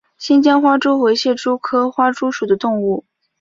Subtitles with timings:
[0.17, 3.05] 新疆花蛛为蟹蛛科花蛛属的动物。